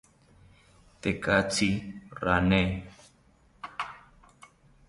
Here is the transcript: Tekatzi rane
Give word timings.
Tekatzi 1.01 1.69
rane 2.23 2.61